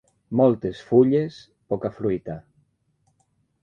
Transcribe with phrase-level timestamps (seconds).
[0.39, 1.39] Moltes fulles,
[1.71, 2.43] poca fruita.